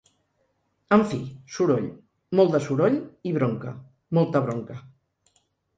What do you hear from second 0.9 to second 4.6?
En fi, soroll, molt de soroll i bronca, molta